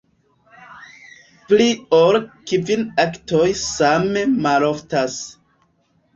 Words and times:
Pli 1.51 1.67
ol 1.97 2.17
kvin 2.53 2.87
aktoj 3.05 3.45
same 3.67 4.27
maloftas. 4.49 5.21